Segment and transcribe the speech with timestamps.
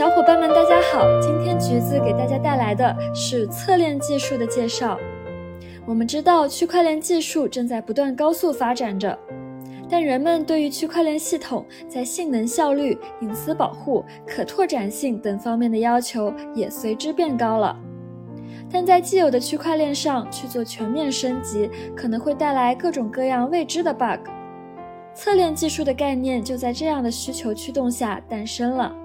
[0.00, 1.04] 小伙伴们，大家好！
[1.20, 4.98] 今天橘子给大家带来的是侧链技术的介绍。
[5.84, 9.18] 我们知道，区块链技术正在不断高速发展着，
[9.90, 17.78] 但人们对于区块链系统在性能效率、隐私保护、可拓展性等方面的要求也随之变高了。
[18.72, 24.26] 但在既有的区块链上去做全面升级，可能会带来各种各样未知的 bug。
[25.12, 28.96] 侧链技术的概念就在这样的需求驱动下诞生了。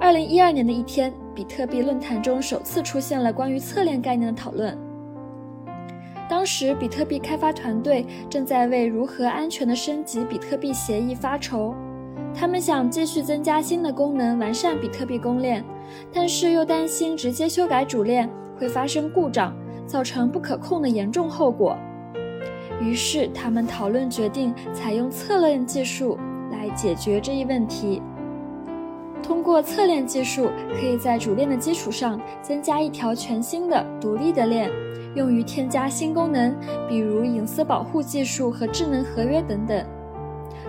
[0.00, 4.76] 二零一二年的一天，比特币论坛中首次出现了关于侧链概念的讨论。
[6.26, 11.74] 当时，比特币开发团队正在为如何安全的升级比特币协议发愁。
[12.34, 15.62] 他们想继续增加新的功能，完善比特币公链，
[16.10, 18.26] 但是又担心直接修改主链
[18.58, 19.54] 会发生故障，
[19.86, 21.76] 造成不可控的严重后果。
[22.80, 26.16] 于是，他们讨论决定采用侧链技术
[26.50, 28.00] 来解决这一问题。
[29.20, 34.70] 通过侧链技术，可以在主链的基础上增加一条全新的独立的链，
[35.14, 36.54] 用于添加新功能，
[36.88, 39.84] 比如隐私保护技术和智能合约等等。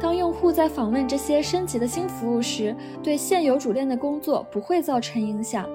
[0.00, 5.66] 当用户在访问这些升级的新服务时，对现有主链的工作不会造成影响。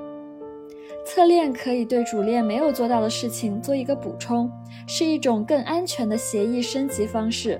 [1.03, 4.51] 侧链可以对主链没有做到的事情做一个补充，
[4.85, 7.59] 是一种更安全的协议升级方式。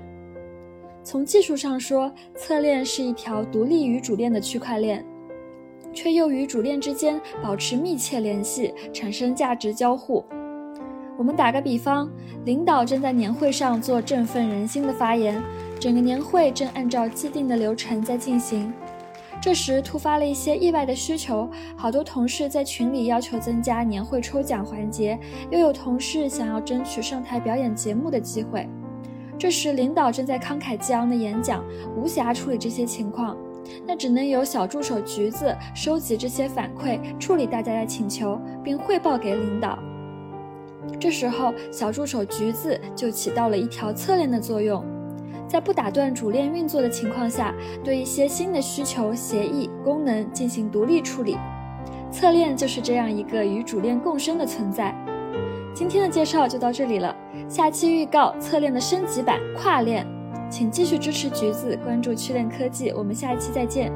[1.02, 5.04] 从技术上说，侧链是一条独立于主链的区块链。
[5.94, 10.24] 却又与主链之间保持密切联系，产生价值交互。
[11.18, 12.10] 我们打个比方，
[12.46, 15.42] 领导正在年会上做振奋人心的发言，
[15.78, 18.72] 整个年会正按照既定的流程在进行。
[19.38, 25.18] 这时突发了一些意外的需求，好多同事在群里要求增加年会抽奖环节，
[25.50, 28.66] 又有同事想要争取上台表演节目的机会。
[29.42, 31.64] 这时领导正在慷慨激昂的演讲，
[31.96, 33.36] 无暇处理这些情况。
[33.84, 39.76] 那只能由小助手橘子收集这些反馈，处理大家的请求，并汇报给领导。
[41.00, 44.84] 这时候，小助手橘子就起到了一条侧链的作用，
[45.48, 47.52] 在不打断主链运作的情况下，
[47.82, 51.36] 对一些新的需求、协议、功能进行独立处理。
[52.12, 54.94] 侧链就是这样一个与主链共生的存在。
[55.74, 57.14] 今天的介绍就到这里了，
[57.48, 60.06] 下期预告侧链的升级版跨链。
[60.50, 63.90] 请继续支持橘子，关注趣链科技，我们下一期再见。